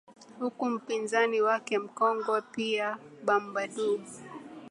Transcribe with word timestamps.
huku 0.39 0.65
mpinzani 0.69 1.41
wake 1.41 1.77
mkongwe 1.79 2.41
pier 2.41 2.97
bambadou 3.25 3.99